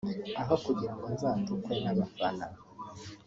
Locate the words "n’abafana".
1.83-2.45